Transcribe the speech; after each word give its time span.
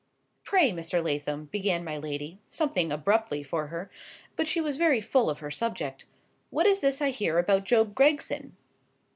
"Pray, 0.43 0.71
Mr. 0.71 0.99
Lathom," 1.03 1.45
began 1.51 1.83
my 1.83 1.95
lady, 1.95 2.39
something 2.49 2.91
abruptly 2.91 3.43
for 3.43 3.67
her,—but 3.67 4.47
she 4.47 4.59
was 4.59 4.75
very 4.75 4.99
full 4.99 5.29
of 5.29 5.41
her 5.41 5.51
subject,—"what 5.51 6.65
is 6.65 6.79
this 6.79 7.03
I 7.03 7.11
hear 7.11 7.37
about 7.37 7.65
Job 7.65 7.93
Gregson?" 7.93 8.57